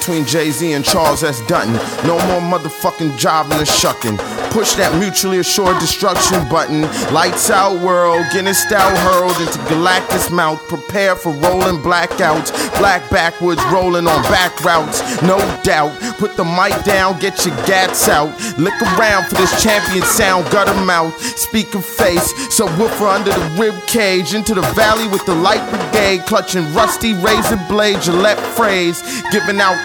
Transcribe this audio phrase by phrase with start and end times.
[0.00, 1.46] between Jay Z and Charles S.
[1.46, 1.74] Dutton.
[2.08, 4.16] No more motherfucking or shucking.
[4.50, 6.82] Push that mutually assured destruction button.
[7.12, 10.58] Lights out world, Guinness style hurled into Galactus mouth.
[10.68, 12.50] Prepare for rolling blackouts.
[12.78, 15.00] Black backwoods rolling on back routes.
[15.22, 15.92] No doubt.
[16.18, 18.32] Put the mic down, get your gats out.
[18.58, 20.50] Look around for this champion sound.
[20.50, 22.32] Gutter mouth, speaker face.
[22.56, 24.34] So woofer under the rib cage.
[24.34, 26.26] Into the valley with the light brigade.
[26.26, 29.02] Clutching rusty razor blade, Gillette phrase.
[29.30, 29.76] Giving out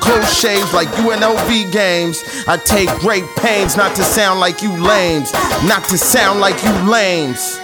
[0.46, 2.24] shaves like UNLV games.
[2.48, 5.34] I take great pains not to sound like you lames.
[5.64, 7.60] Not to sound like you lames.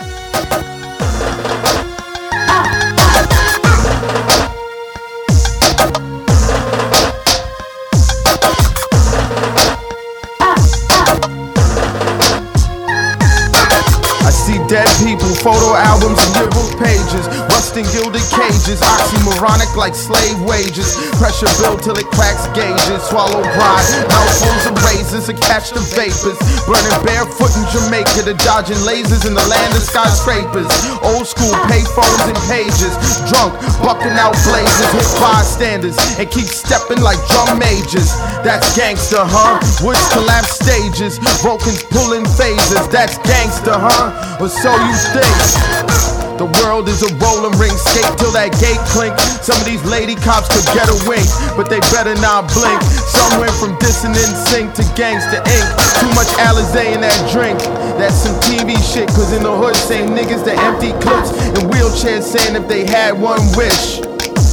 [14.23, 20.39] I see dead people, photo albums, and lyrical pages, rusting gilded cages, oxymoronic like slave
[20.43, 20.91] wages.
[21.15, 26.35] Pressure built till it cracks gauges, swallow pride, mouthfuls of razors to catch the vapors.
[26.67, 30.67] Burning barefoot in Jamaica, to dodging lasers in the land of skyscrapers.
[30.99, 32.91] Old school payphones and pages,
[33.31, 38.11] drunk, bucking out blazers, hit bystanders, and keep stepping like drum majors.
[38.43, 39.63] That's gangster, huh?
[39.79, 42.83] Woods collapse stages, brokens pulling phases.
[42.91, 44.43] That's gangster, huh?
[44.43, 46.00] Or so you think.
[46.41, 49.13] The world is a rolling ring, skate till that gate clink.
[49.45, 51.21] Some of these lady cops could get a wink,
[51.53, 52.81] but they better not blink.
[53.13, 55.67] Some went from dissonant sync to gangster ink.
[56.01, 57.61] Too much Alizé in that drink.
[58.01, 62.25] That's some TV shit, cause in the hood, same niggas that empty clips and wheelchairs
[62.25, 64.01] saying if they had one wish.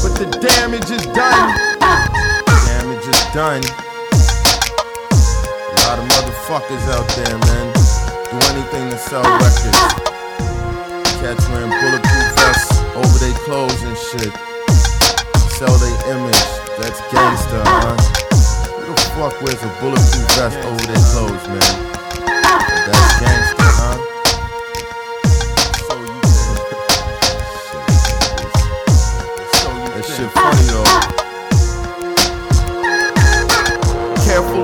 [0.04, 1.56] But the damage is done.
[1.80, 3.64] Damage is done.
[5.64, 7.72] A lot of motherfuckers out there, man.
[8.28, 10.07] Do anything to sell records.
[11.20, 14.32] Cats wearing bulletproof vests over their clothes and shit.
[15.50, 16.44] Sell their image.
[16.78, 17.96] That's gangster, huh?
[18.86, 21.97] Who the fuck wears a bulletproof vest over their clothes, man?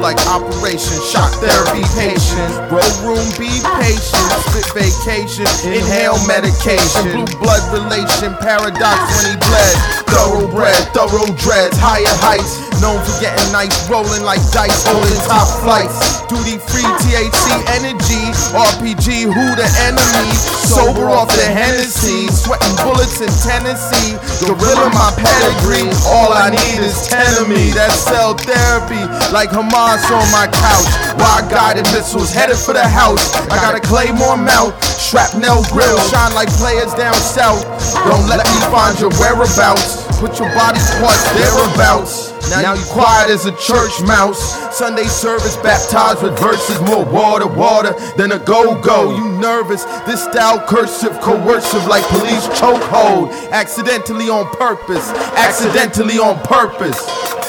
[0.04, 2.52] Like operation, shock therapy patient.
[2.68, 3.48] Roll room, be
[3.80, 4.28] patient.
[4.52, 7.24] Spit vacation, inhale medication.
[7.24, 9.76] Blue blood relation, paradox when he bled.
[10.12, 12.60] Thoroughbred, thorough dreads, higher heights.
[12.84, 16.23] Known for getting nice, rolling like dice, holding top flights.
[16.34, 17.46] Duty free, THC
[17.78, 18.26] energy.
[18.58, 20.26] RPG, who the enemy?
[20.66, 22.26] Sober off the Hennessy.
[22.26, 24.18] Sweating bullets in Tennessee.
[24.42, 25.86] Gorilla my pedigree.
[26.10, 27.70] All I need is 10 of me.
[27.70, 28.98] That's cell therapy.
[29.30, 30.90] Like Hamas on my couch.
[31.22, 33.30] Wide guided missiles headed for the house.
[33.46, 35.98] I got a claymore mouth, Shrapnel grill.
[36.10, 37.62] Shine like players down south.
[38.10, 40.02] Don't let me find your whereabouts.
[40.18, 42.33] Put your body parts thereabouts.
[42.50, 44.76] Now you quiet as a church mouse.
[44.76, 49.16] Sunday service baptized with verses, more water, water than a go-go.
[49.16, 49.84] You nervous?
[50.06, 53.50] This style cursive, coercive like police chokehold.
[53.50, 55.10] Accidentally on purpose.
[55.36, 57.43] Accidentally on purpose.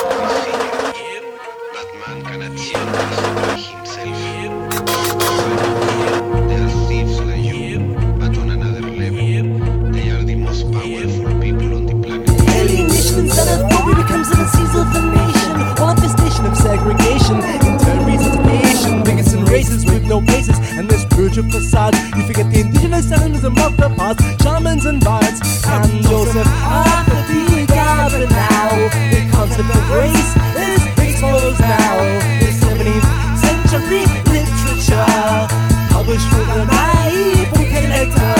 [21.37, 21.95] And facade.
[22.15, 28.27] You forget the indigenous animism of the past, shamans and bards, and Joseph apathy gather
[28.27, 28.69] now.
[29.11, 31.97] The concept of race is exposed now.
[32.39, 33.09] The 17th
[33.43, 35.47] century literature,
[35.91, 38.35] published with a naive collector.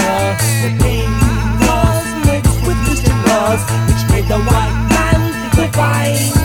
[0.64, 1.10] The pain
[1.66, 5.20] was mixed with Christian laws, which made the white man
[5.54, 6.35] divine.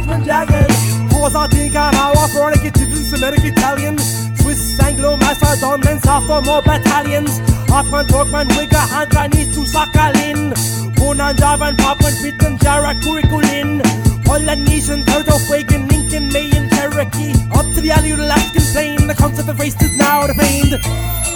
[0.00, 1.10] Make your judgment jagged.
[1.10, 3.98] Provence, Carao, Veronica, Tiffin, Semitic, Italian.
[4.38, 7.38] Swiss, Anglo, Macedon, and sophomore battalions.
[7.70, 10.52] Afghan, Turkmen, Uyghur, Han, Chinese to Sakhalin.
[10.96, 13.82] Hunan, Javan, Papuan, Pitan, Jara, Kurikulin.
[14.24, 17.32] Polynesian, Turtle, Fuegan, Lincoln, Mayan, Cherokee.
[17.52, 21.33] Up to the Aleut Alaskan plain, the concept of race is now defamed.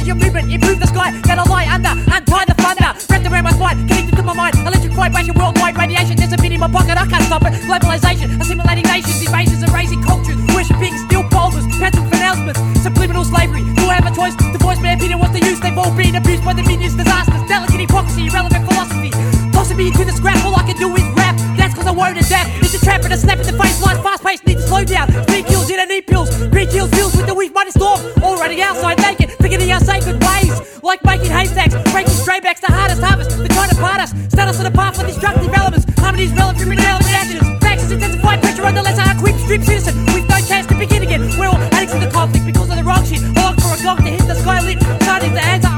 [0.00, 3.44] Biology, ideology, movement, improve the sky that I lie under, untie the thunder, wrapped around
[3.44, 6.68] my spine, connected to my mind, electric vibration, worldwide radiation, there's a bit in my
[6.68, 12.04] pocket, I can't stop it, globalization, assimilating nations, invasions, erasing cultures, worshipping steel boulders, pencil
[12.08, 14.34] pronouncements, subliminal slavery, do I have a choice.
[14.36, 17.42] To voice my opinion, what's the use, they've all been abused by the minions, disasters,
[17.48, 19.10] delicate hypocrisy, irrelevant philosophy,
[19.52, 22.16] tossing me into the scrap, all I can do is rap, that's cause I won't
[22.16, 24.66] adapt, it's a trap and a slap in the face, life fast paced, need to
[24.66, 28.00] slow down, speed kills, don't need pills, green kills, pills with the weak money storm,
[28.22, 29.19] all running outside naked,
[29.50, 33.74] forgetting our sacred ways, like making haystacks, breaking straybacks, the hardest harvest, they're trying to
[33.76, 37.90] part us, start us on a path for destructive elements, harmonies relevant, irrelevant actions, factions
[37.90, 41.20] intensify pressure on the less hard, quick strip citizen, with no chance to begin again,
[41.36, 43.82] we're all addicts to the conflict because of the wrong shit, I long for a
[43.82, 45.69] gong to hit the sky lit, starting to answer,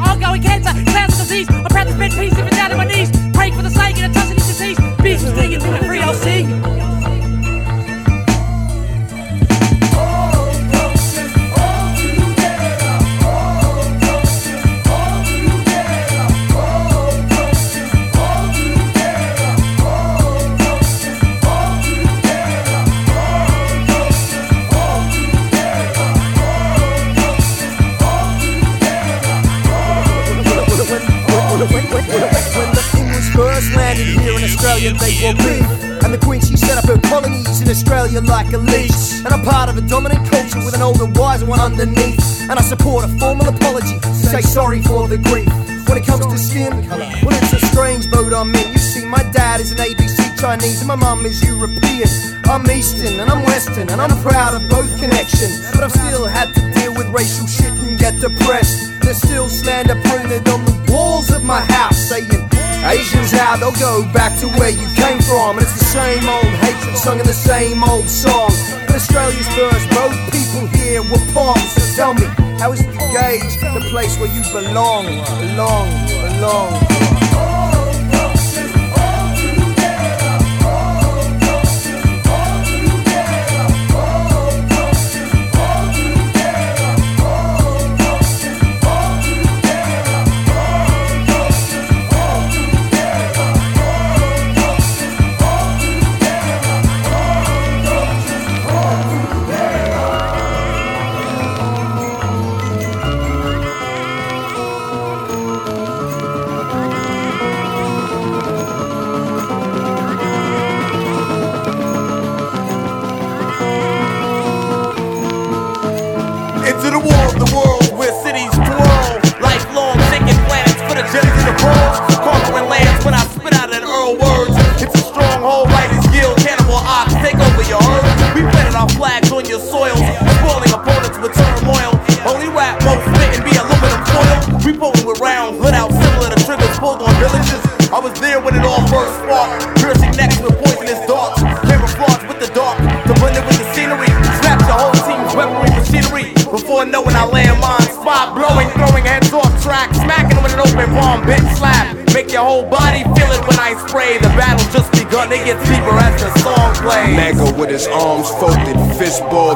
[34.85, 39.23] And the Queen, she set up her colonies in Australia like a leash.
[39.23, 42.19] And I'm part of a dominant culture with an older, wiser one underneath.
[42.51, 45.47] And I support a formal apology to say sorry for the grief.
[45.87, 48.73] When it comes to skin, colour, well, it's a strange boat I'm in.
[48.73, 52.11] You see, my dad is an ABC Chinese and my mum is European.
[52.51, 55.63] I'm Eastern and I'm Western and I'm proud of both connections.
[55.71, 58.91] But I've still had to deal with racial shit and get depressed.
[59.01, 62.52] There's still slander printed on the walls of my house saying
[62.85, 65.59] Asians out, they'll go back to where you came from.
[65.59, 68.51] And it's the same old hatred sung in the same old song.
[68.87, 71.71] But Australia's first, both people here were palms.
[71.73, 72.27] So tell me,
[72.59, 75.07] how is it you gauge the place where you belong,
[75.39, 75.89] belong,
[76.27, 77.12] belong?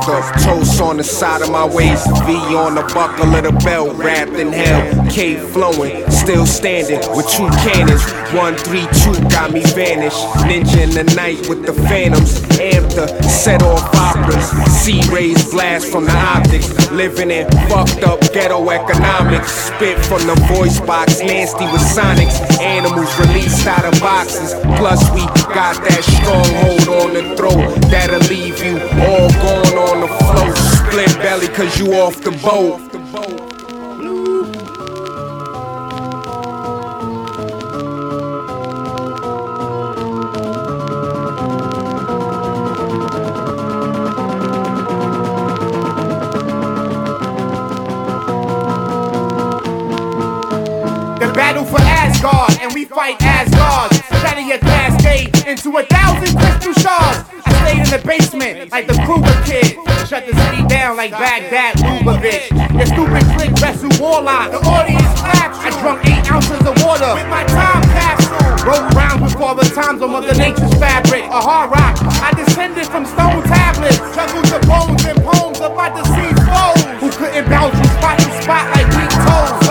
[0.07, 3.97] Fist balled on the side of my waist, V on the buckle of the belt,
[3.97, 8.03] wrapped in hell, K flowing, still standing with two cannons.
[8.35, 10.23] One, three, two, got me vanished.
[10.49, 12.87] Ninja in the night with the phantoms, amped
[13.47, 19.53] set off operas, C rays blast from the optics, living in fucked up ghetto economics.
[19.53, 24.55] Spit from the voice box, nasty with sonics, animals released out of boxes.
[24.79, 30.09] Plus, we got that stronghold on the throat that'll leave you all gone on the
[30.09, 30.66] float.
[30.67, 33.46] Split belly, cause you off the boat.
[52.67, 53.95] And we fight as Asgard.
[54.19, 57.23] Shatter your cascade into a thousand crystal shards.
[57.47, 59.79] I stayed in the basement like the Kruger kid.
[60.11, 62.51] Shut the city down like Baghdad Lubavitch.
[62.75, 64.51] Your stupid click vessel warlock.
[64.51, 65.59] The audience claps.
[65.63, 68.67] I drunk eight ounces of water with my time capsule.
[68.67, 71.23] Wrote rhymes with all the times on Mother Nature's fabric.
[71.31, 71.95] A hard rock.
[72.19, 73.99] I descended from stone tablets.
[74.11, 76.83] Juggled the bones and poems of my deceased foes.
[76.99, 79.66] Who couldn't bounce from spot to spot like weak toes.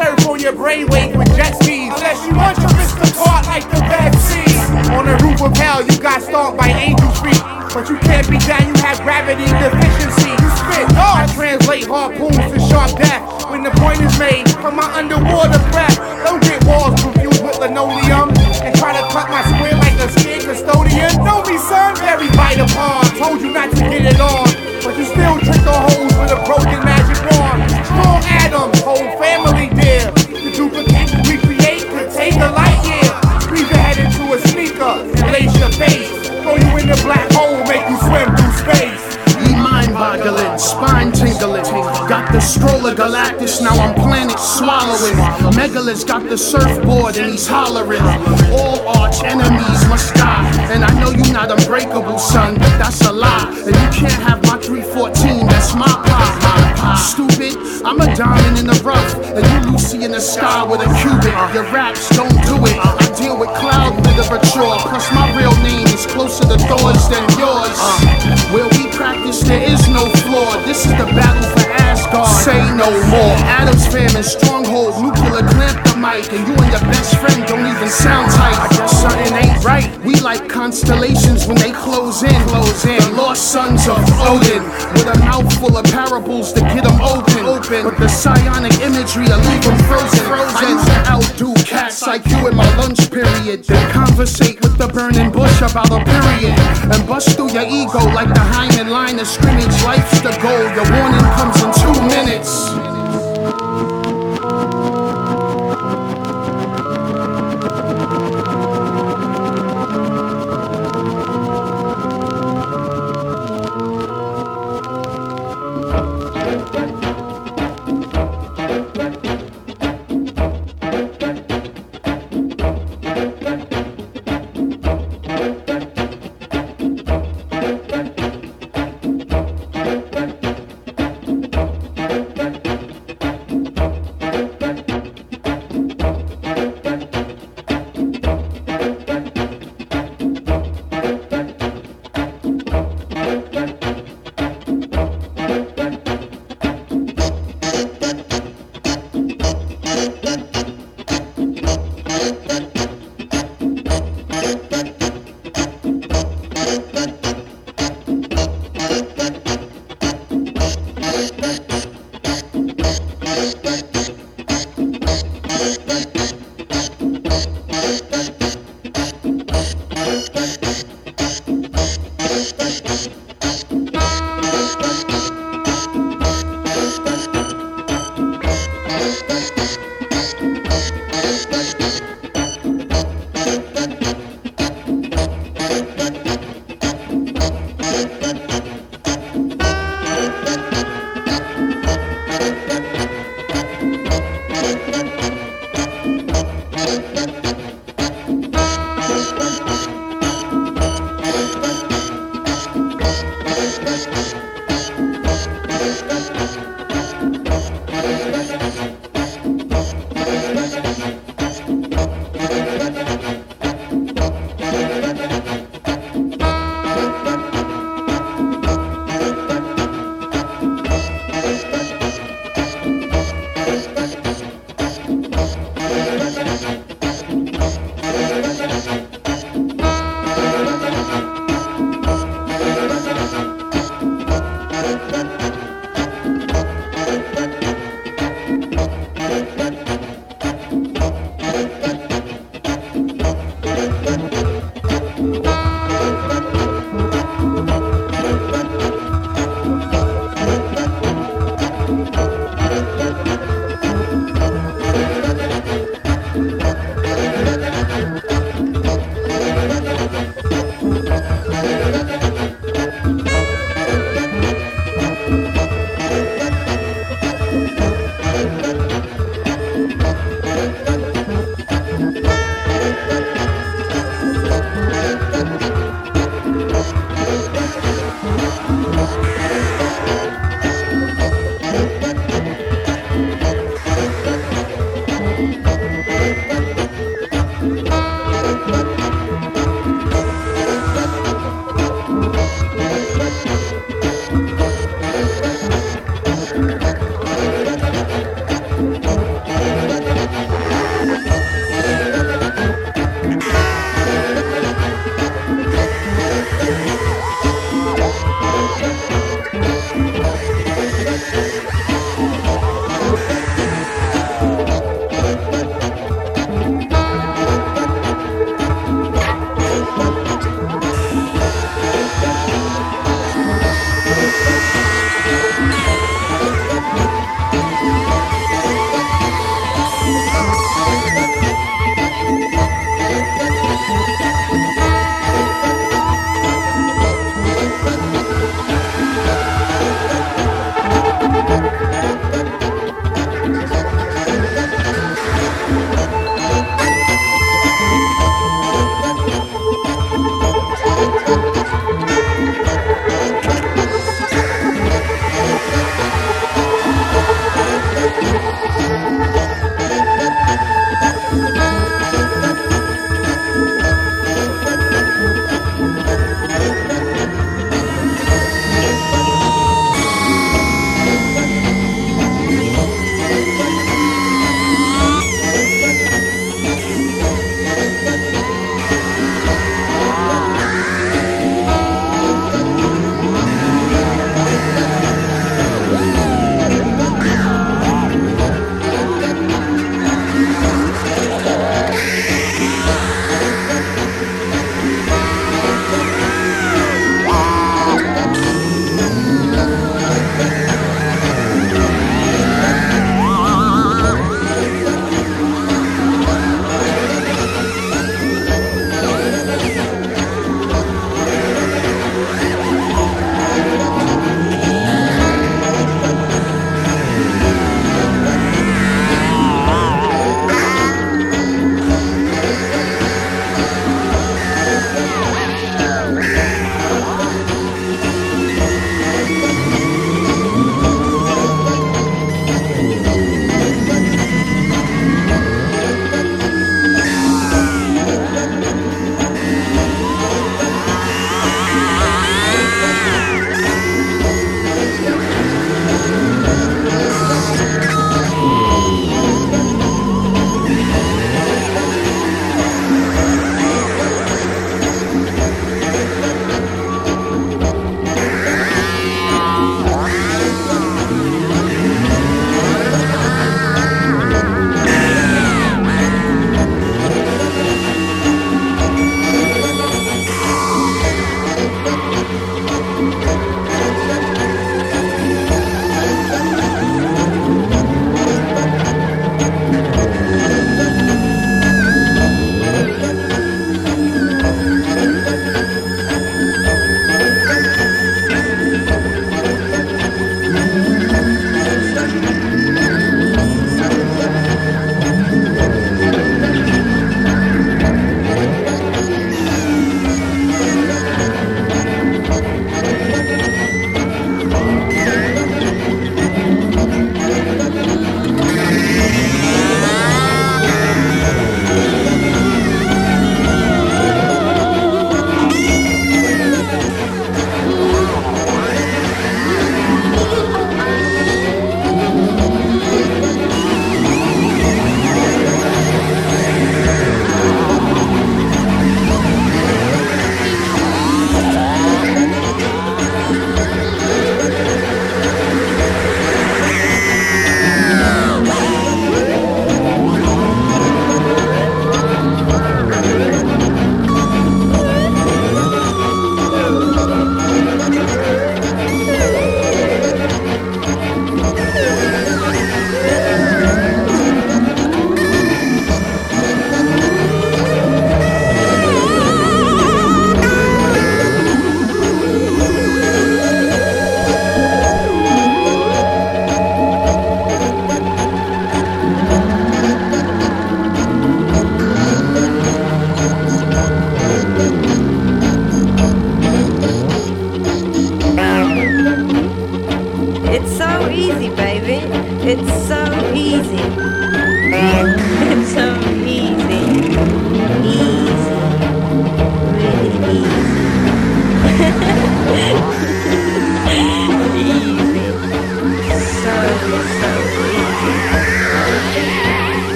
[0.00, 1.92] Surf on your brainwave with jet skis.
[1.92, 4.56] Unless you want your wrist apart like the Red Sea.
[4.96, 7.42] On the roof of hell, you got stomped by angel feet.
[7.74, 10.32] But you can't be down, you have gravity deficiency.
[10.40, 11.22] You spit, oh.
[11.22, 13.22] I translate harpoons to sharp death.
[13.50, 18.32] When the point is made from my underwater breath, don't get walls confused with linoleum
[18.64, 21.12] and try to cut my square like a scared custodian.
[21.22, 23.04] Know me, son, very bite upon.
[23.20, 24.48] Told you not to get it on,
[24.82, 27.70] but you still trick the hoes with a broken magic wand.
[27.86, 29.59] Strong Adam, whole family
[45.56, 48.02] Megalus got the surfboard and he's hollering.
[48.52, 50.48] All arch enemies must die.
[50.72, 53.48] And I know you're not unbreakable, son, but that's a lie.
[53.66, 56.98] And you can't have my 314, that's my pop.
[56.98, 59.14] Stupid, I'm a diamond in the rough.
[59.34, 61.32] And you Lucy in the sky with a cubit.
[61.54, 62.76] Your raps don't do it.
[62.76, 64.76] I deal with cloud literature.
[64.86, 67.78] Plus my real name is closer to Thor's than yours.
[68.52, 70.50] Where we practice, there is no flaw.
[70.66, 71.69] This is the battle for
[72.10, 73.36] Say no more.
[73.46, 78.32] Adam's famine, stronghold, nuclear clamp mic, and you and your best friend don't even sound
[78.32, 78.56] tight.
[78.56, 79.86] I guess something ain't right.
[80.00, 82.40] We like constellations when they close in.
[82.48, 82.98] Close in.
[82.98, 84.64] The lost sons of Odin,
[84.96, 87.44] with a mouthful of parables to get them open.
[87.44, 87.84] Open.
[87.84, 90.24] But the psionic imagery will leave them frozen.
[90.24, 90.56] Frozen.
[90.56, 93.64] I used to outdo cats like you in my lunch period.
[93.64, 96.56] Then conversate with the burning bush about a period.
[96.88, 99.76] And bust through your ego like the Hyman line of scrimmage.
[99.84, 100.64] Life's the goal.
[100.72, 102.89] Your warning comes in two minutes.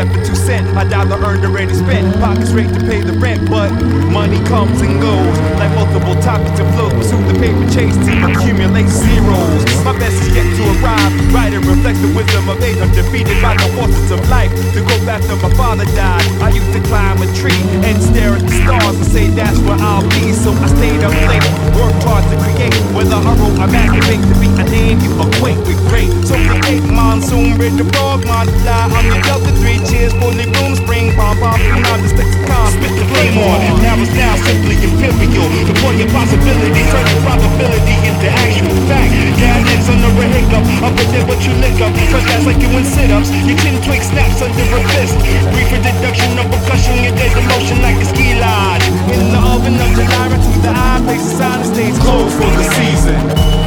[0.00, 0.66] Debt for two cent.
[0.76, 2.14] I dollar earned already spent.
[2.20, 3.70] Pockets straight to pay the rent, but
[4.08, 5.36] money comes and goes.
[5.60, 6.92] Like multiple topics to float.
[6.92, 9.62] Pursue the paper chase to accumulate zeros.
[9.84, 11.12] My best is yet to arrive.
[11.34, 12.78] Right and reflect the wisdom of age.
[12.78, 14.52] I'm defeated by the forces of life.
[14.74, 16.24] To go back to my father died.
[16.40, 19.78] I used to climb a tree and stare at the stars and say that's where
[19.80, 20.32] I'll be.
[20.32, 21.44] So I stayed up late,
[21.76, 22.72] worked hard to create.
[23.00, 26.10] A hurl, I masturbate to be a name you acquaint with great.
[26.26, 28.90] So create monsoon, bridge the frog, multiply.
[28.90, 32.66] I'm the delta three cheers, fully boom, spring, bomb, bomb, and I'm the lexicon.
[32.74, 35.46] Spit the flame on, now it's now simply imperial.
[35.68, 39.10] Deploy your possibility, turn your probability into actual fact.
[39.38, 41.92] Gas X under a hiccup, up and it, what you lick up.
[42.10, 45.16] Cause that's like you in sit-ups, your chin twig snaps under a fist.
[45.52, 48.86] Brief introduction of percussion, you dead the motion like a ski lodge.
[49.14, 52.50] In the oven of July, right to the eye, place the the stage closed for
[52.56, 53.59] the season.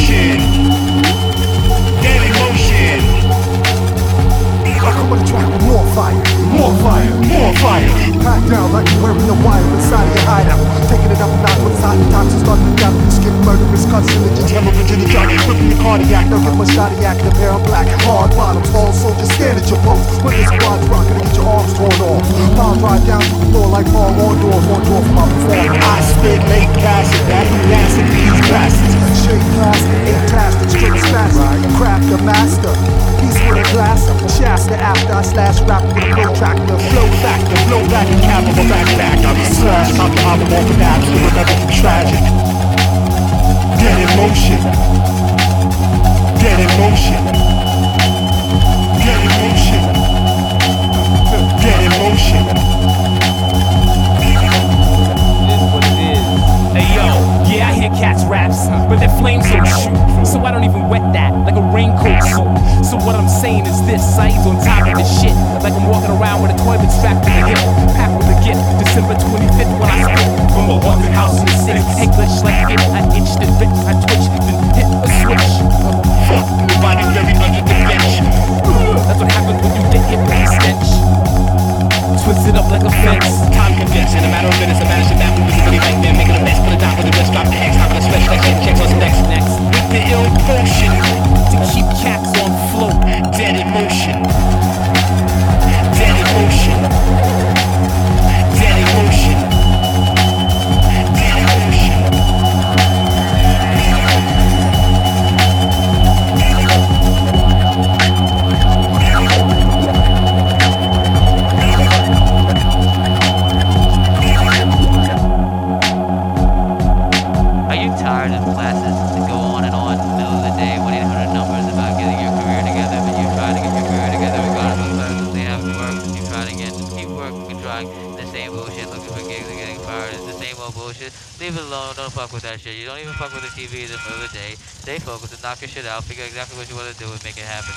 [0.00, 0.40] Motion.
[2.00, 3.00] In motion.
[4.80, 6.16] I come on the track with more fire,
[6.56, 7.84] More fire, more fire.
[8.24, 10.60] Packed down like you're wearing a wire inside of your hideout.
[10.88, 14.48] Taking it up a notch with hot toxins, start to gather the skin, murderous carcinogens,
[14.48, 16.24] hemorrhaging the drug, flipping your cardiac.
[16.32, 19.80] Now get shotty act, the pair of black, hard bottoms, all soldiers stand at your
[19.84, 20.24] post.
[20.24, 22.24] When this squad's rocking, to get your arms torn off.
[22.56, 25.28] Pound right down to the floor like Paul Orndorff, Orndorff my.
[25.28, 28.99] I spit late acid, that acid these bastards.
[29.30, 31.76] Straight plastic, ain't plastic, straight spastic.
[31.78, 32.74] Craft the master,
[33.22, 36.76] piece with a glass of Shasta after I slash rap with a protractor.
[36.90, 39.22] Flow factor, flow back and cap of a backpack.
[39.22, 42.24] I'm a slash, I'm the album off an to remember from tragic.
[43.78, 44.58] Dead in motion.
[46.42, 47.69] Dead in motion.
[64.00, 65.36] This, on top of this shit.
[65.62, 67.60] Like I'm walking around with a toy toilet strapped to the hip,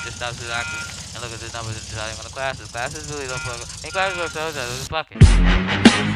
[0.04, 0.34] make it happen.
[0.34, 2.70] Just stop selecting and look at the numbers and deciding on the classes.
[2.70, 3.84] Classes really don't fuck.
[3.84, 5.20] Ain't classes work those are just fucking.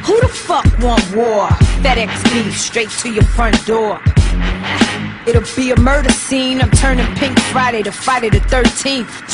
[0.04, 1.48] Who the fuck want war?
[1.82, 4.00] FedEx beef straight to your front door.
[5.26, 6.60] It'll be a murder scene.
[6.60, 9.27] I'm turning Pink Friday to Friday the 13th.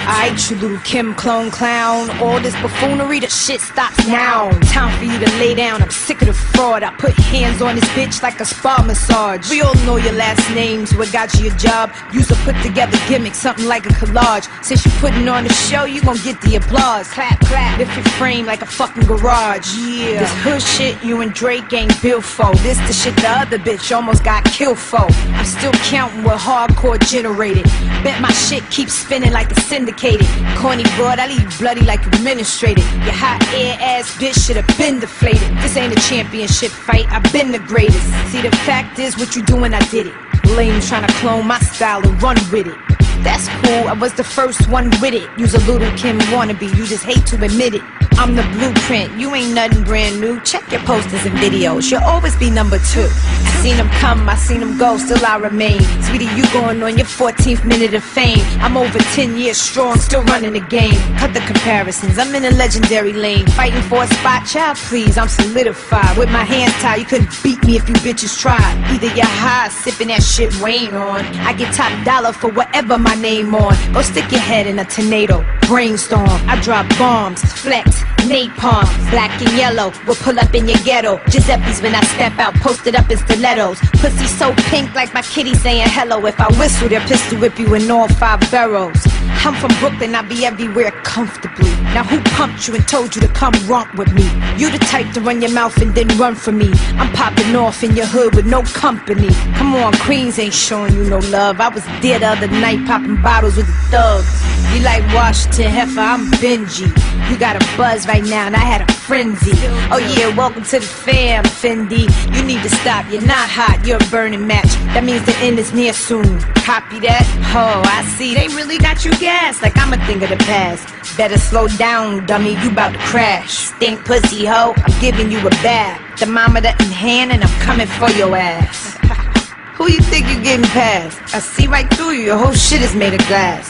[0.00, 2.10] Alright, you little Kim clone clown.
[2.20, 4.50] All this buffoonery, the shit stops now.
[4.72, 5.82] Time for you to lay down.
[5.82, 6.82] I'm sick of the fraud.
[6.82, 9.48] I put hands on this bitch like a spa massage.
[9.50, 10.94] We all know your last names.
[10.94, 11.92] What got you a job?
[12.12, 14.48] Use a put together gimmick, something like a collage.
[14.64, 17.06] Since you're putting on the show, you gon' get the applause.
[17.08, 17.78] Clap, clap.
[17.78, 19.76] Lift your frame like a fucking garage.
[19.76, 20.20] Yeah.
[20.20, 22.52] This hood shit you and Drake ain't built for.
[22.56, 25.06] This the shit the other bitch almost got killed for.
[25.38, 27.64] I'm still counting what hardcore generated.
[28.02, 30.26] Bet my shit keeps spinning like it's syndicated.
[30.56, 32.84] Corny broad, I leave bloody like you administrated.
[33.04, 35.56] Your hot air ass bitch should have been deflated.
[35.58, 38.02] This ain't a championship fight, I've been the greatest.
[38.30, 40.14] See, the fact is, what you doing, I did it.
[40.56, 42.78] Lame trying to clone my style and run with it.
[43.22, 45.28] That's cool, I was the first one with it.
[45.38, 47.82] Use a little Kim wannabe, you just hate to admit it.
[48.20, 50.38] I'm the blueprint, you ain't nothing brand new.
[50.40, 53.08] Check your posters and videos, you'll always be number two.
[53.08, 55.80] I seen them come, I seen them go, still I remain.
[56.02, 58.44] Sweetie, you going on your 14th minute of fame.
[58.60, 61.00] I'm over 10 years strong, still running the game.
[61.16, 63.46] Cut the comparisons, I'm in a legendary lane.
[63.52, 66.18] Fighting for a spot, child, please, I'm solidified.
[66.18, 68.84] With my hands tied, you couldn't beat me if you bitches tried.
[68.92, 71.24] Either you're high, sipping that shit Wayne on.
[71.40, 73.74] I get top dollar for whatever my name on.
[73.94, 76.28] Go stick your head in a tornado, brainstorm.
[76.28, 79.92] I drop bombs, flex, napalm, black and yellow.
[80.06, 81.18] We'll pull up in your ghetto.
[81.28, 83.78] Giuseppe's when I step out, posted up in stilettos.
[84.00, 86.24] Pussy so pink like my kitty saying hello.
[86.26, 88.98] If I whistle, they'll pistol whip you in all five barrels.
[89.42, 91.70] I'm from Brooklyn, I be everywhere comfortably.
[91.94, 94.24] Now who pumped you and told you to come romp with me?
[94.58, 96.70] You the type to run your mouth and then run from me.
[97.00, 99.30] I'm popping off in your hood with no company.
[99.54, 101.58] Come on, Queens ain't showing you no love.
[101.60, 104.42] I was there the other night popping bottles with the thugs.
[104.74, 106.86] You like Washington Heifer, I'm Benji.
[107.30, 109.52] You got a buzz right now and I had a frenzy.
[109.90, 112.06] Oh yeah, welcome to the fam, Fendi.
[112.34, 114.68] You need to stop, you're not hot, you're a burning match.
[114.94, 116.38] That means the end is near soon.
[116.62, 117.26] Copy that?
[117.54, 120.86] Oh, I see, they really got you gassed like I'm a thing of the past.
[121.16, 123.52] Better slow down, dummy, you about to crash.
[123.74, 126.00] Stink pussy hoe, I'm giving you a bath.
[126.18, 128.96] Thermometer in hand and I'm coming for your ass.
[129.74, 131.34] Who you think you're getting past?
[131.34, 133.68] I see right through you, your whole shit is made of glass.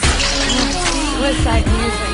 [1.21, 2.10] Westside music.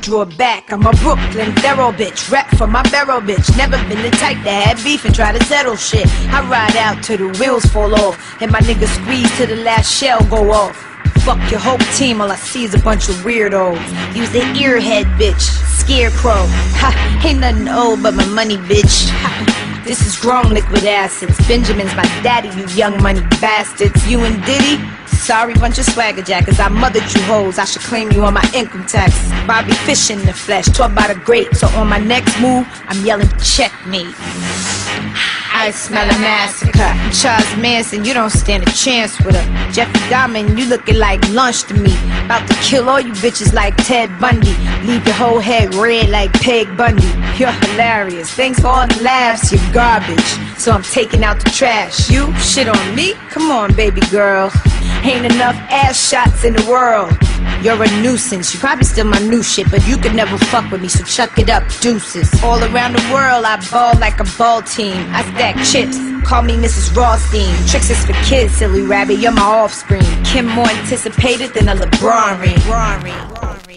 [0.00, 2.30] Draw back, I'm a Brooklyn thorough bitch.
[2.30, 3.56] Rap for my barrel bitch.
[3.56, 6.06] Never been the type to have beef and try to settle shit.
[6.32, 9.92] I ride out till the wheels fall off, and my niggas squeeze till the last
[9.92, 10.76] shell go off.
[11.24, 13.76] Fuck your whole team, all I see is a bunch of weirdos.
[14.16, 15.42] Use the earhead, bitch.
[15.78, 16.46] Scarecrow.
[16.80, 19.08] Ha, ain't nothing old but my money, bitch.
[19.10, 21.36] Ha, this is grown liquid assets.
[21.46, 24.08] Benjamin's my daddy, you young money bastards.
[24.08, 24.82] You and Diddy?
[25.10, 26.58] Sorry, bunch of swagger jackers.
[26.58, 27.58] I mothered you hoes.
[27.58, 29.14] I should claim you on my income tax.
[29.46, 31.54] Bobby Fischer in the flesh, taught by the great.
[31.56, 34.14] So on my next move, I'm yelling checkmate.
[35.52, 36.94] I smell a massacre.
[37.12, 39.72] Charles Manson, you don't stand a chance with her.
[39.72, 41.92] Jeffrey Dahmer, you looking like lunch to me.
[42.24, 44.54] About to kill all you bitches like Ted Bundy.
[44.86, 47.06] Leave your whole head red like Peg Bundy.
[47.36, 48.30] You're hilarious.
[48.30, 50.18] Thanks for all the laughs, you're garbage.
[50.56, 52.08] So I'm taking out the trash.
[52.08, 53.12] You shit on me?
[53.28, 54.50] Come on, baby girl.
[55.02, 57.10] Ain't enough ass shots in the world.
[57.62, 58.52] You're a nuisance.
[58.52, 61.38] You probably still my new shit, but you could never fuck with me, so chuck
[61.38, 62.28] it up, deuces.
[62.42, 64.96] All around the world, I ball like a ball team.
[65.10, 65.96] I stack chips.
[66.26, 66.94] Call me Mrs.
[66.94, 67.54] Rothstein.
[67.66, 69.18] Tricks is for kids, silly rabbit.
[69.18, 70.02] You're my offspring.
[70.24, 73.69] Kim more anticipated than a LeBron ring.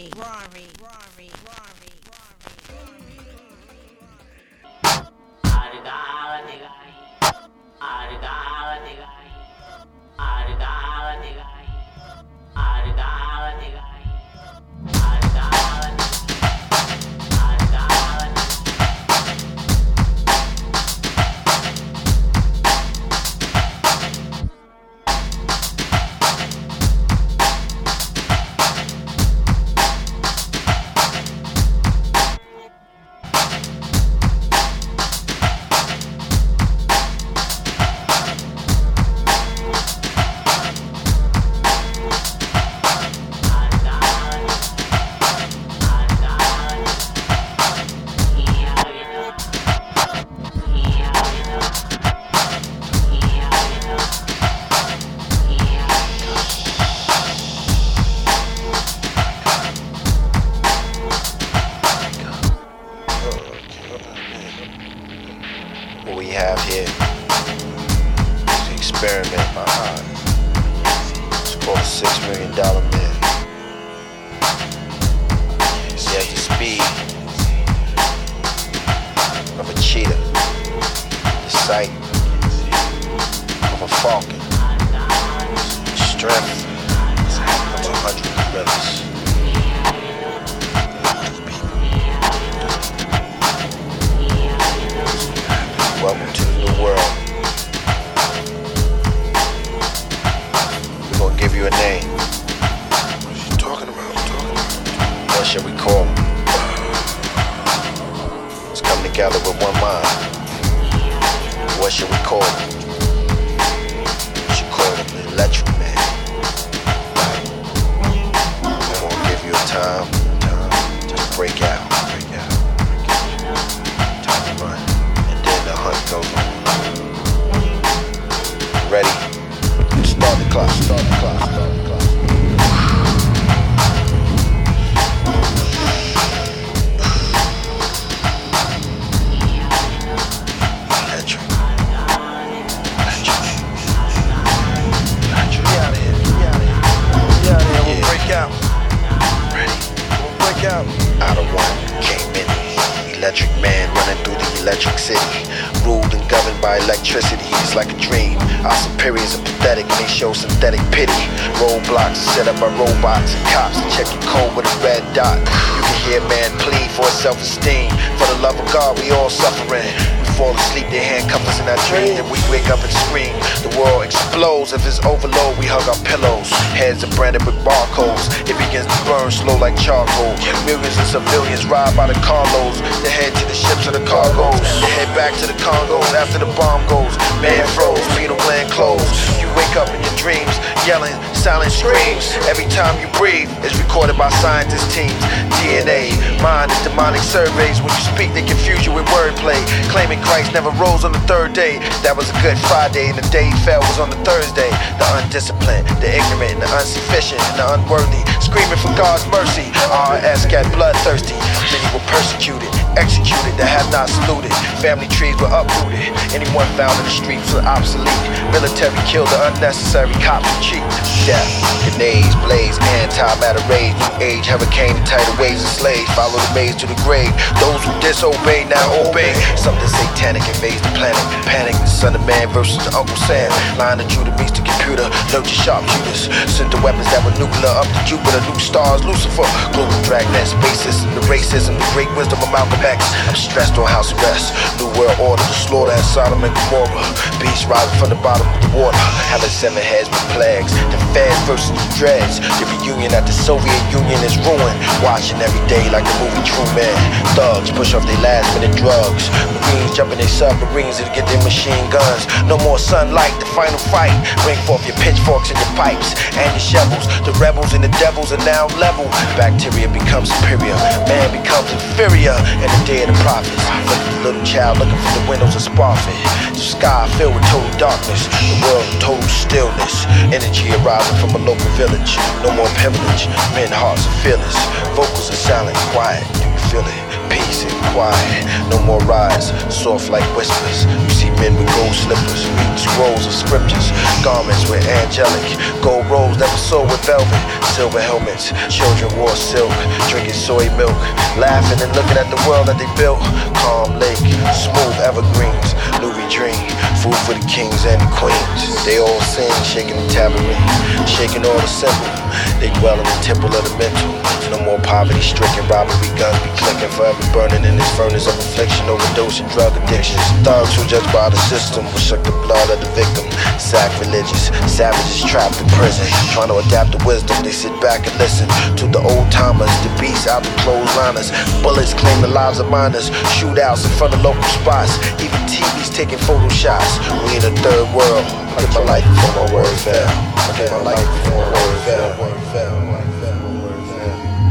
[155.04, 155.44] City.
[155.84, 157.44] Ruled and governed by electricity.
[157.60, 158.38] It's like a dream.
[158.64, 161.12] Our superiors are pathetic they show synthetic pity.
[161.58, 165.40] Roadblocks set up by robots and cops to check your code with a red dot.
[165.40, 167.90] You can hear man plead for self-esteem.
[168.18, 170.23] For the love of God, we all suffering.
[170.38, 173.38] Fall asleep, they handcuff us in our dreams, and we wake up and scream.
[173.62, 174.74] The world explodes.
[174.74, 176.50] If it's overload, we hug our pillows.
[176.74, 178.34] Heads are branded with barcodes.
[178.50, 180.34] It begins to burn slow like charcoal.
[180.66, 182.82] Millions of civilians ride by the carloads.
[183.06, 184.58] They head to the ships and the cargoes.
[184.82, 187.14] They head back to the Congos after the bomb goes.
[187.38, 189.06] Man froze, beetle gland closed.
[189.38, 190.54] You wake up in your dreams,
[190.90, 191.14] yelling
[191.44, 192.32] silent screams.
[192.48, 195.12] Every time you breathe, is recorded by scientist teams.
[195.60, 197.84] DNA, mind and demonic surveys.
[197.84, 199.60] When you speak, they confuse you with wordplay.
[199.92, 201.84] Claiming Christ never rose on the third day.
[202.00, 204.72] That was a good Friday, and the day he fell was on the Thursday.
[204.96, 208.24] The undisciplined, the ignorant, and the insufficient, and the unworthy.
[208.40, 209.68] Screaming for God's mercy.
[209.92, 211.36] RS got bloodthirsty.
[211.72, 214.52] Many were persecuted, executed, that have not saluted.
[214.82, 216.02] Family trees were uprooted.
[216.34, 218.10] Anyone found in the streets was obsolete.
[218.54, 220.84] Military killed the unnecessary cops were cheap.
[221.26, 221.48] Death,
[221.88, 223.96] grenades, blaze, anti-matter rage.
[223.96, 226.10] New age, hurricane, tidal waves enslaved.
[226.14, 227.32] Follow the maze to the grave.
[227.64, 229.32] Those who disobey now obey.
[229.56, 231.24] Something satanic invades the planet.
[231.48, 233.48] Panic, the son of man versus the Uncle Sam.
[233.80, 235.08] Line of Judah meets the computer.
[235.32, 236.28] Lurching sharpshooters.
[236.52, 238.44] Sent the weapons that were nuclear up to Jupiter.
[238.52, 239.48] New stars, Lucifer.
[239.72, 243.04] Global dragnet, spacism, the racism, the great wisdom of Malcolm X.
[243.30, 244.54] I'm stressed on house arrest.
[244.80, 247.06] New world order, slaughter at Sodom and Gomorrah.
[247.40, 248.98] Beasts rising from the bottom of the water.
[249.32, 250.74] Having seven heads with plagues.
[250.92, 252.42] The feds versus the dreads.
[252.60, 254.78] The reunion at the Soviet Union is ruined.
[255.06, 256.96] Watching every day like the movie True Truman.
[257.36, 259.30] Thugs push off their last minute drugs.
[259.54, 262.28] Marines jumping their submarines to get their machine guns.
[262.48, 264.14] No more sunlight, the final fight.
[264.44, 267.06] Bring forth your pitchforks and your pipes and your shovels.
[267.26, 269.06] The rebels and the devils are now level.
[269.40, 270.76] Bacteria becomes superior.
[271.10, 272.36] Man becomes inferior.
[272.36, 273.64] And of the prophets.
[273.86, 276.18] Look at the little child looking for the windows of Sparfit.
[276.54, 278.28] The sky filled with total darkness.
[278.28, 280.06] The world total stillness.
[280.34, 282.18] Energy arriving from a local village.
[282.42, 283.28] No more privilege.
[283.54, 284.58] Men hearts are fearless.
[284.96, 286.26] Vocals are silent, quiet.
[286.34, 287.13] Do you feel it?
[287.34, 288.46] Peace and quiet.
[288.70, 290.86] No more rise, soft like whispers.
[290.86, 292.46] You see men with gold slippers,
[292.78, 293.90] scrolls of scriptures.
[294.22, 295.42] Garments were angelic.
[295.82, 297.42] Gold robes that were sewed with velvet.
[297.74, 298.54] Silver helmets.
[298.70, 299.74] Children wore silk,
[300.14, 300.94] drinking soy milk.
[301.42, 303.18] Laughing and looking at the world that they built.
[303.66, 304.22] Calm lake,
[304.54, 305.74] smooth evergreens.
[306.06, 306.62] Louis dream,
[307.02, 308.62] food for the kings and the queens.
[308.86, 310.62] They all sing, shaking the tambourine,
[311.10, 312.14] shaking all the symbol.
[312.62, 314.14] They dwell in the temple of the mental.
[314.52, 318.90] No more poverty stricken, robbery guns be clicking, forever burning in this furnace of affliction,
[318.90, 320.22] overdose and drug addictions.
[320.44, 323.30] Thugs who judged by the system will suck the blood of the victim.
[323.60, 327.38] Sacrilegious, savages trapped in prison, trying to adapt to wisdom.
[327.44, 328.48] They sit back and listen
[328.82, 331.30] to the old timers, the beasts out the clothesliners.
[331.62, 336.20] Bullets claim the lives of minors, shootouts in front of local spots, even TVs taking
[336.20, 337.00] photo shots.
[337.30, 338.26] We in a third world.
[338.26, 340.08] I give my life before my word fell.
[340.08, 342.73] I give my life before my word fell.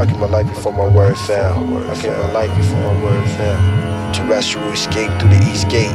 [0.00, 1.58] I give my life before my word fell.
[1.90, 4.12] I give my life before my word fell.
[4.14, 5.92] Terrestrial escape through the east gate.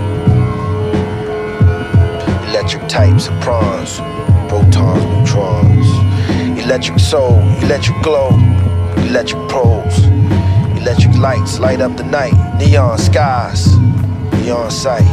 [2.49, 3.97] Electric types of prawns,
[4.49, 5.87] protons, neutrons.
[6.63, 8.29] Electric soul, electric glow,
[9.07, 10.05] electric pros.
[10.77, 13.77] Electric lights light up the night, neon skies,
[14.41, 15.07] neon sight.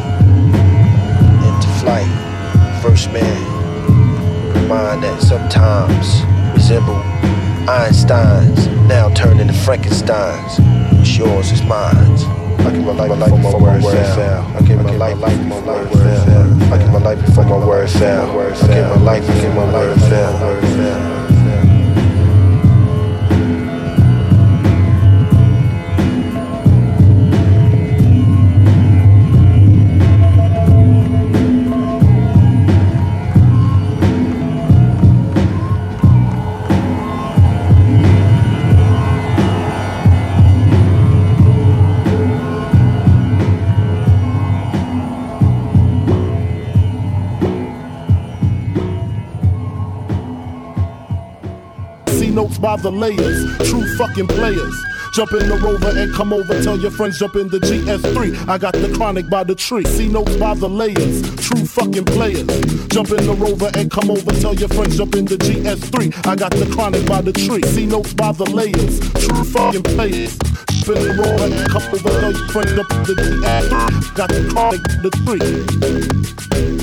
[1.49, 4.69] Into flight, first man.
[4.69, 6.23] Mind that sometimes
[6.55, 7.03] resemble
[7.69, 10.59] Einstein's, now turned into Frankenstein's.
[11.01, 11.95] It's yours it's mine.
[12.61, 13.83] I give my life, my life before my word
[14.15, 14.53] fell.
[14.57, 16.73] I give my life, life before my word fell.
[16.73, 18.41] I give my life before my word fell.
[18.41, 21.24] I give my life, I give my word fell.
[52.65, 54.75] By the layers, true fucking players.
[55.13, 56.63] Jump in the rover and come over.
[56.63, 58.49] Tell your friends jump in the GS3.
[58.49, 59.85] I got the chronic by the tree.
[59.85, 62.47] See notes by the layers, true fucking players.
[62.89, 64.33] Jump in the rover and come over.
[64.41, 66.27] Tell your friends jump in the GS3.
[66.27, 67.61] I got the chronic by the tree.
[67.69, 70.39] See notes by the layers, true fucking players.
[70.89, 72.09] Jump in the rover and come over.
[72.19, 74.15] Tell your friends jump in the GS3.
[74.17, 76.74] Got the chronic by the tree.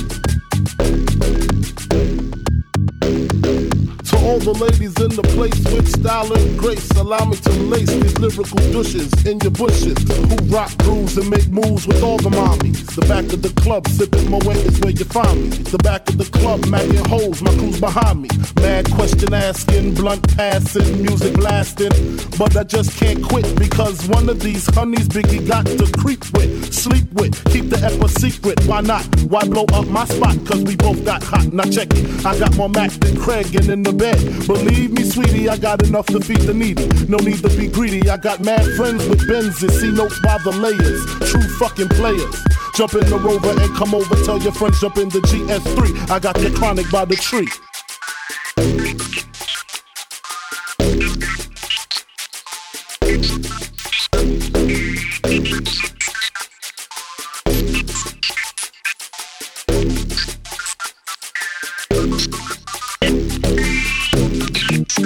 [4.44, 8.58] The ladies in the place with style and grace, allow me to lace these lyrical
[8.74, 9.98] douches in your bushes.
[10.10, 12.82] Who rock grooves and make moves with all the mommies.
[12.96, 15.50] The back of the club, sipping my way is where you find me.
[15.50, 18.30] The back of the club, macking holes, my crew's behind me.
[18.56, 21.94] Mad question asking, blunt passing, music blasting.
[22.38, 26.74] But I just can't quit because one of these honeys Biggie got to creep with,
[26.74, 28.66] sleep with, keep the ep secret.
[28.66, 29.06] Why not?
[29.30, 30.38] Why blow up my spot?
[30.48, 31.54] Cause we both got hot.
[31.54, 32.26] Now check it.
[32.26, 34.31] I got more Mac than Craig and in the bed.
[34.48, 36.88] Believe me, sweetie, I got enough to feed the needy.
[37.08, 38.10] No need to be greedy.
[38.10, 39.72] I got mad friends with Benzes.
[39.80, 41.06] See notes by the layers.
[41.32, 42.36] True fucking players.
[42.76, 44.16] Jump in the rover and come over.
[44.26, 46.10] Tell your friends jump in the GS3.
[46.10, 47.48] I got the chronic by the tree.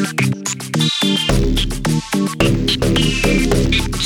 [0.05, 0.34] Thank you.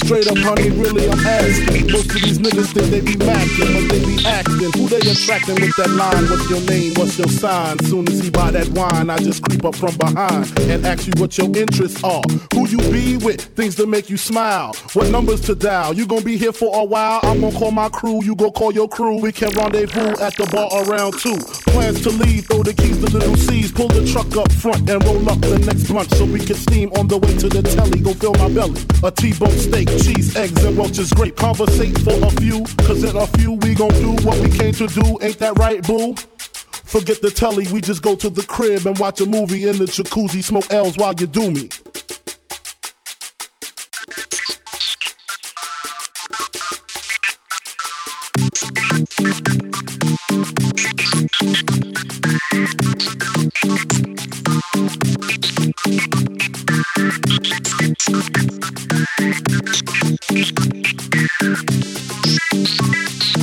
[0.09, 1.91] Straight up, honey, really, I'm asking.
[1.91, 4.71] Most of these niggas think they be macking, but they be acting.
[4.73, 6.25] Who they attracting with that line?
[6.27, 6.95] What's your name?
[6.95, 7.77] What's your sign?
[7.85, 11.13] Soon as he buy that wine, I just creep up from behind and ask you
[11.17, 12.23] what your interests are.
[12.55, 13.39] Who you be with?
[13.53, 14.73] Things that make you smile.
[14.93, 15.93] What numbers to dial?
[15.93, 17.19] You gonna be here for a while?
[17.21, 18.23] I'm gonna call my crew.
[18.23, 19.21] You go call your crew.
[19.21, 21.37] We can rendezvous at the bar around two.
[21.71, 23.71] Plans to leave, throw the keys to little Cease.
[23.71, 26.91] Pull the truck up front and roll up the next blunt so we can steam
[26.93, 27.99] on the way to the telly.
[27.99, 28.81] Go fill my belly.
[29.03, 31.11] A T-bone steak, cheese, eggs, and roaches.
[31.11, 32.63] Great conversate for a few.
[32.85, 35.17] Cause in a few we gon' do what we came to do.
[35.21, 36.15] Ain't that right, boo?
[36.85, 39.85] Forget the telly, we just go to the crib and watch a movie in the
[39.85, 41.69] jacuzzi, smoke L's while you do me.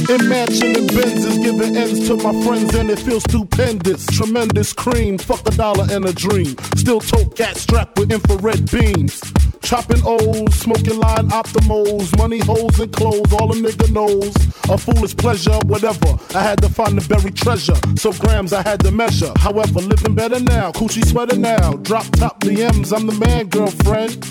[0.08, 4.06] Imagine Benz is giving ends to my friends and it feels stupendous.
[4.06, 6.56] Tremendous cream, fuck a dollar and a dream.
[6.76, 9.20] Still tote cat strapped with infrared beams.
[9.66, 14.32] Chopping O's, smoking line optimals, money holes and clothes, all a nigga knows.
[14.70, 16.16] A foolish pleasure, whatever.
[16.36, 19.32] I had to find the buried treasure, so grams I had to measure.
[19.38, 21.72] However, living better now, coochie sweater now.
[21.82, 24.22] Drop top DMs, I'm the man, girlfriend.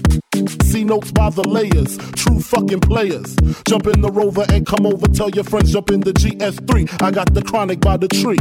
[0.68, 3.36] See notes by the layers, true fucking players.
[3.68, 7.02] Jump in the rover and come over, tell your friends jump in the GS3.
[7.02, 8.40] I got the chronic by the tree.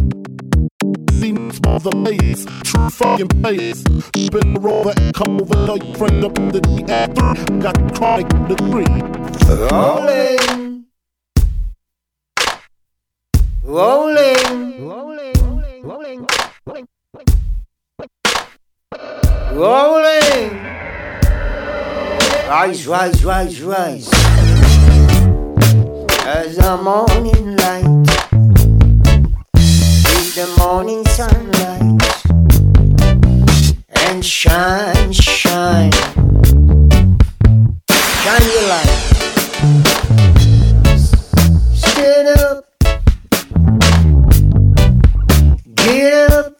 [1.84, 3.82] The layers, true fucking players.
[3.84, 7.18] Jump in the come over, tell your friends jump in the GS3.
[7.20, 8.88] I got the chronic the tree.
[9.70, 10.86] Rolling.
[13.62, 14.88] Rolling.
[14.88, 15.34] Rolling.
[15.82, 16.26] Rolling.
[19.52, 20.54] Rolling.
[22.48, 24.08] Rise, rise, rise, rise.
[26.24, 27.93] As the morning light,
[30.32, 31.80] the morning sunlight,
[34.06, 35.92] and shine, shine,
[38.22, 38.90] shine your light.
[41.74, 42.64] Stand up,
[45.76, 46.54] get up,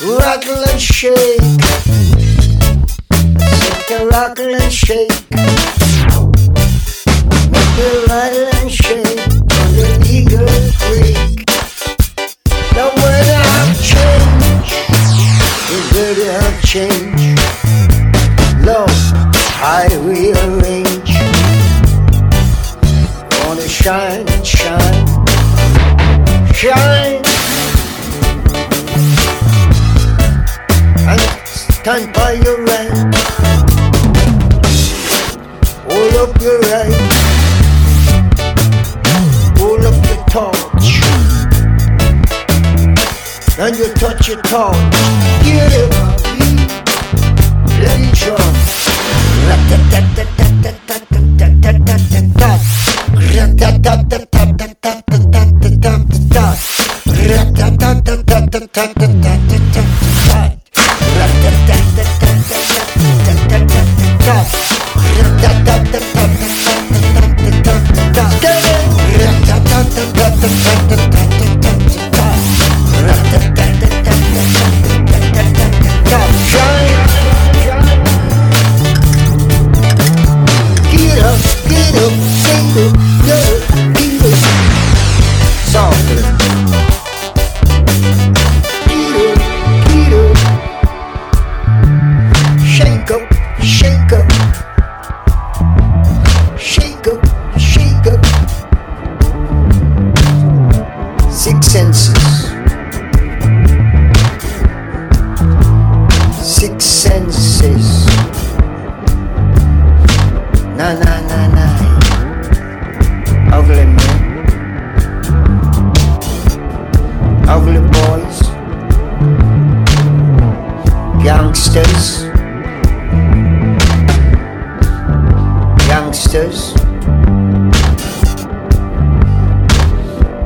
[0.04, 1.48] rattle and shake.
[4.18, 5.87] rockle and shake.
[7.78, 8.72] You rattle and
[9.78, 10.48] the eagle
[10.82, 11.46] creek.
[12.74, 14.74] The weather have changed.
[15.70, 17.40] The weather have changed.
[18.66, 18.98] Love,
[19.62, 21.14] I rearrange.
[23.46, 25.06] Wanna shine shine.
[26.56, 27.22] Shine.
[31.06, 32.57] And stand by your
[44.28, 45.97] you touch your torch.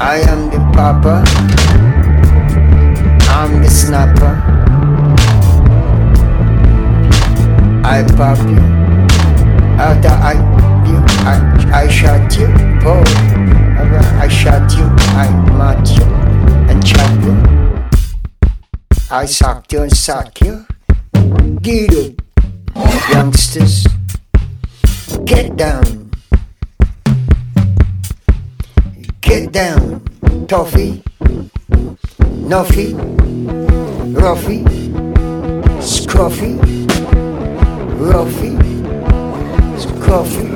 [0.04, 1.24] I am the papa.
[3.30, 4.34] I'm the snapper.
[7.86, 8.58] I pop you.
[9.78, 10.34] After I
[10.90, 12.48] you, I, I shot you,
[12.84, 13.04] oh,
[14.20, 14.86] I shot you,
[15.16, 16.04] I mark you,
[16.68, 17.38] and chop you.
[19.12, 20.66] I socked you and sock you.
[21.62, 21.94] Get
[22.76, 23.86] up, youngsters.
[25.26, 26.01] Get down.
[29.32, 30.04] Get down,
[30.46, 31.02] toffee,
[32.52, 32.92] nuffy,
[34.12, 34.62] ruffy,
[35.80, 36.60] scruffy,
[37.96, 38.54] ruffy,
[39.80, 40.50] scruffy,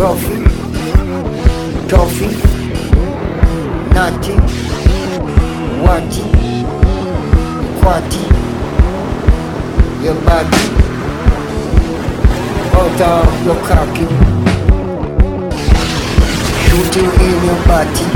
[0.00, 0.40] ruffy,
[1.88, 2.34] toffee,
[3.94, 4.34] natty,
[5.80, 6.26] watty,
[7.78, 8.26] quatty,
[10.02, 10.64] your body,
[12.74, 14.31] out of your cocky,
[16.72, 18.06] shooting in your body,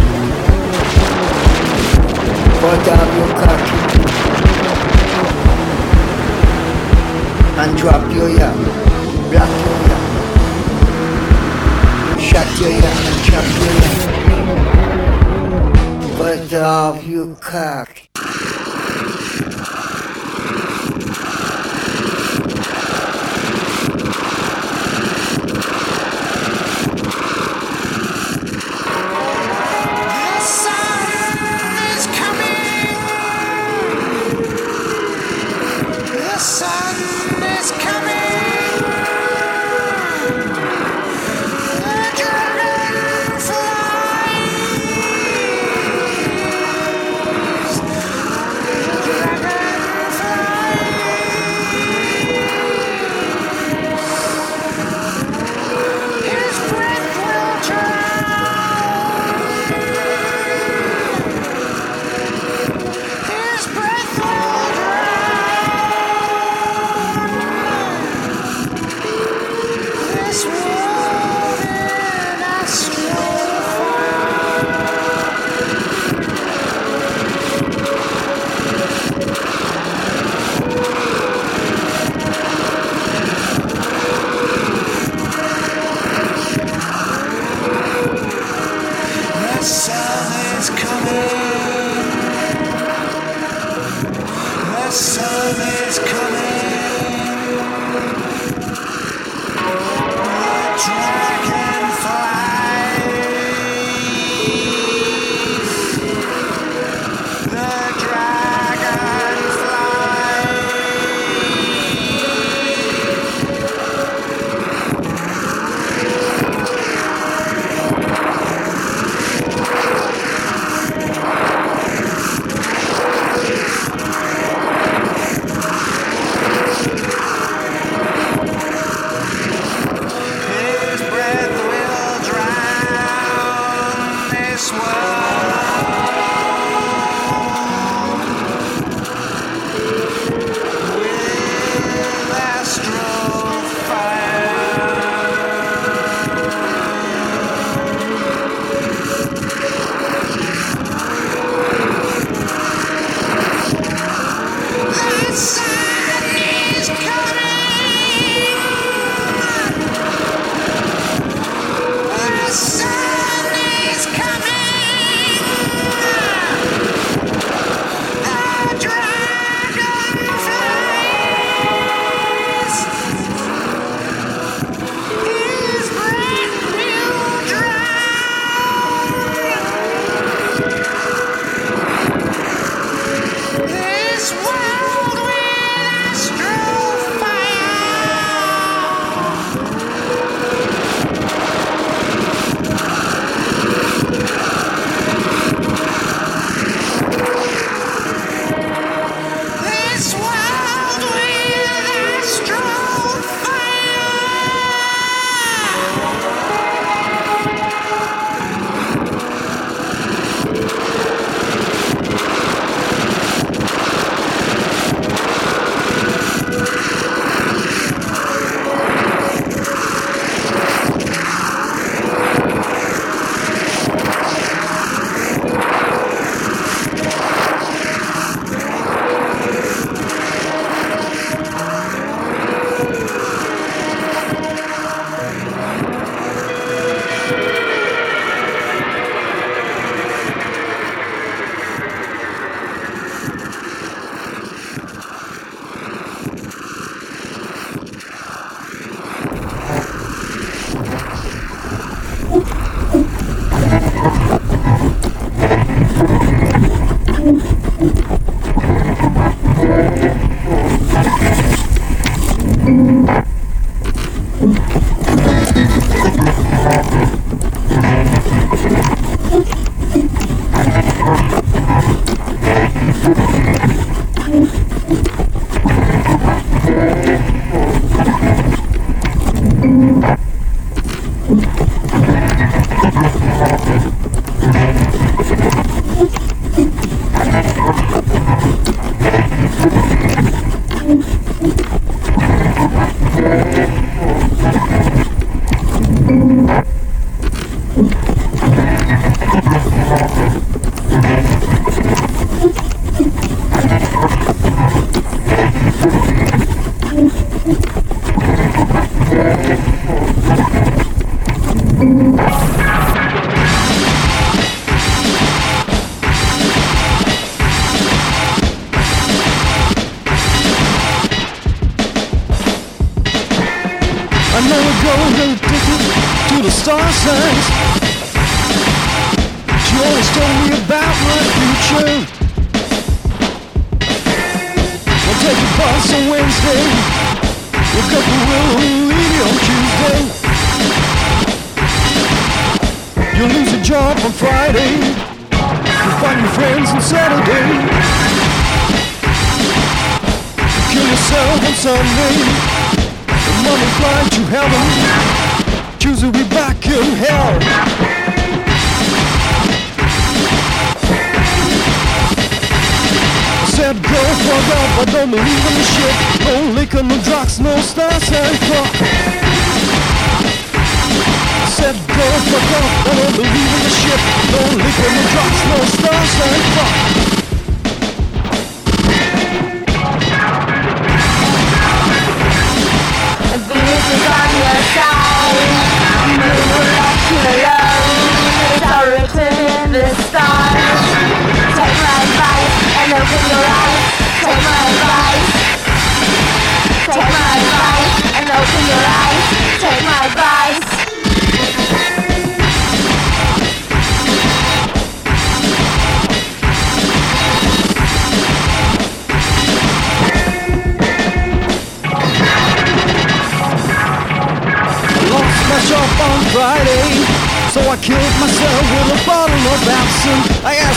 [2.64, 3.80] out of your cocky,
[7.60, 8.58] and drop your yam,
[9.30, 10.02] block your yam,
[12.18, 14.00] shut your yam and chop your yam,
[16.54, 18.15] out of your cock.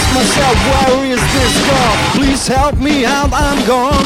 [0.09, 1.95] ask myself, where is this girl?
[2.13, 4.05] Please help me out, I'm gone.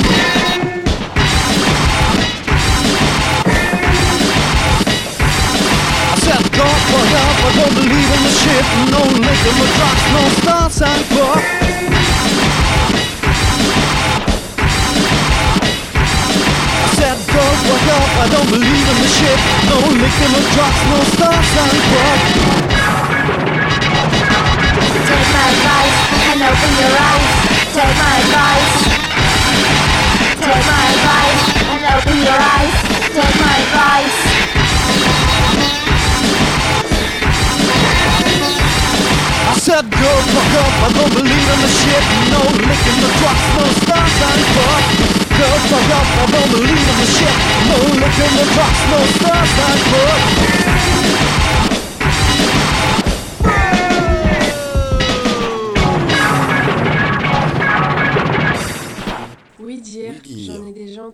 [6.53, 10.81] God for help, I don't believe in the shit No liquor, no drugs, no stars
[10.81, 11.43] and fuck
[16.77, 20.81] I said God for help, I don't believe in the shit No liquor, no drugs,
[20.93, 22.82] no stars and fuck
[25.49, 25.97] advice
[26.31, 27.31] and open your eyes.
[27.75, 28.73] Take my advice.
[30.39, 32.75] Take my advice and open your eyes.
[33.11, 34.17] Take my advice.
[39.43, 43.47] I said, girl, fuck up, I don't believe in the shit No licking the drugs,
[43.55, 44.83] no stars and fuck
[45.39, 47.35] Girl, fuck up, I don't believe in the shit
[47.69, 51.12] No licking the drugs, no stars and fuck